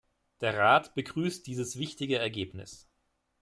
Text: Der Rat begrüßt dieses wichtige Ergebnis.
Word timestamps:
Der 0.39 0.57
Rat 0.57 0.95
begrüßt 0.95 1.45
dieses 1.45 1.77
wichtige 1.77 2.17
Ergebnis. 2.17 2.89